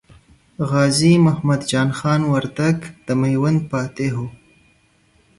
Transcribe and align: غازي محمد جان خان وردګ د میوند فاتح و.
غازي 0.69 1.13
محمد 1.25 1.61
جان 1.71 1.89
خان 1.97 2.21
وردګ 2.33 2.77
د 3.05 3.07
میوند 3.21 3.59
فاتح 3.69 4.13
و. 4.21 4.25